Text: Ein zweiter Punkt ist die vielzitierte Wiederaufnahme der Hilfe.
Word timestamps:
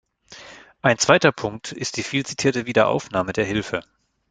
Ein 0.81 0.97
zweiter 0.97 1.31
Punkt 1.31 1.73
ist 1.73 1.95
die 1.95 2.01
vielzitierte 2.01 2.65
Wiederaufnahme 2.65 3.33
der 3.33 3.45
Hilfe. 3.45 3.83